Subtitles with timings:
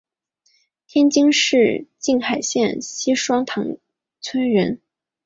[0.87, 3.77] 天津市静海县西双塘
[4.19, 4.81] 村人。